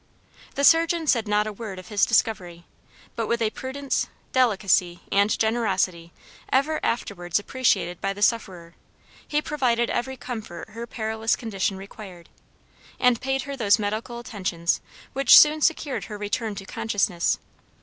[0.55, 2.65] The surgeon said not a word of his discovery,
[3.15, 6.11] but with a prudence, delicacy, and generosity
[6.51, 8.73] ever afterwards appreciated by the sufferer,
[9.27, 12.29] he provided every comfort her perilous condition required,
[12.99, 14.81] and paid her those medical attentions
[15.13, 17.37] which soon secured her return to consciousness.